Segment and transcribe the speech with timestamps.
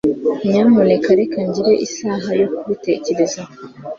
[0.49, 3.53] Nyamuneka reka ngire isaha yo kubitekerezaho.